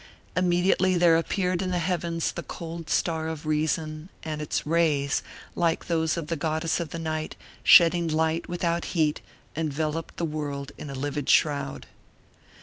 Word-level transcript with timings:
Immediately 0.35 0.97
there 0.97 1.15
appeared 1.15 1.61
in 1.61 1.69
the 1.69 1.77
heavens 1.77 2.31
the 2.31 2.41
cold 2.41 2.89
star 2.89 3.27
of 3.27 3.45
reason, 3.45 4.09
and 4.23 4.41
its 4.41 4.65
rays, 4.65 5.21
like 5.53 5.85
those 5.85 6.17
of 6.17 6.25
the 6.25 6.35
goddess 6.35 6.79
of 6.79 6.89
the 6.89 6.97
night, 6.97 7.35
shedding 7.63 8.07
light 8.07 8.49
without 8.49 8.85
heat, 8.97 9.21
enveloped 9.55 10.17
the 10.17 10.25
world 10.25 10.71
in 10.75 10.89
a 10.89 10.95
livid 10.95 11.29
shroud. 11.29 11.85